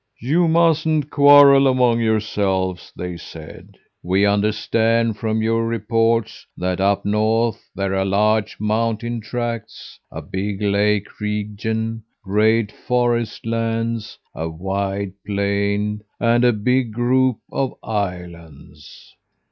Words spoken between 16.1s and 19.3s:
and a big group of islands.